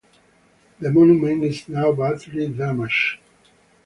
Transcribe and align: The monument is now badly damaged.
The 0.79 0.89
monument 0.91 1.43
is 1.43 1.69
now 1.69 1.91
badly 1.91 2.47
damaged. 2.47 3.19